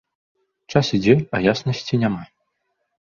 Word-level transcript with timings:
Час 0.71 0.89
ідзе, 0.97 1.15
а 1.37 1.43
яснасці 1.53 2.01
няма. 2.05 2.23